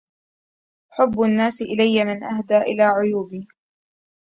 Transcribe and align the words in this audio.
حب 0.89 1.21
الناس 1.21 1.61
إلى 1.61 2.05
من 2.05 2.23
أهدى 2.23 2.57
إلى 2.57 2.83
عيوبي. 2.83 3.47